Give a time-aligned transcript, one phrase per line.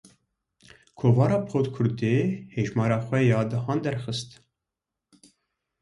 [1.01, 2.11] Kovara Popkurdê
[2.55, 4.29] hejmara xwe ya dehan derxist.